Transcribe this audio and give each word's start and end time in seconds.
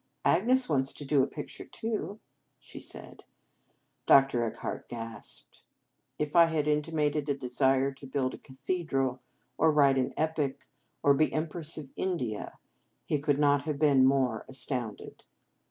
"Agnes 0.35 0.67
wants 0.67 0.91
to 0.93 1.05
do 1.05 1.21
a 1.21 1.27
picture, 1.27 1.63
too," 1.63 2.19
she 2.57 2.79
said. 2.79 3.21
Dr. 4.07 4.43
Eckhart 4.43 4.89
gasped. 4.89 5.61
If 6.17 6.35
I 6.35 6.45
had 6.45 6.67
in 6.67 6.81
timated 6.81 7.29
a 7.29 7.35
desire 7.35 7.91
to 7.91 8.07
build 8.07 8.33
a 8.33 8.39
cathedral, 8.39 9.19
or 9.59 9.71
write 9.71 9.99
an 9.99 10.15
epic, 10.17 10.65
or 11.03 11.13
be 11.13 11.31
Empress 11.31 11.77
of 11.77 11.91
India, 11.95 12.57
he 13.05 13.19
could 13.19 13.37
not 13.37 13.61
have 13.65 13.77
been 13.77 14.03
more 14.03 14.43
astounded. 14.49 15.23